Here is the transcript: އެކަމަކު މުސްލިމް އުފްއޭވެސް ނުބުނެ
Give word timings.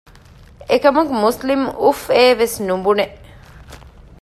އެކަމަކު 0.69 1.11
މުސްލިމް 1.23 1.65
އުފްއޭވެސް 1.81 2.57
ނުބުނެ 2.67 3.05